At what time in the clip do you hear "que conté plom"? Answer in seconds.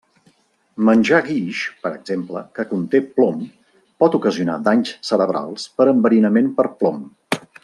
2.57-3.45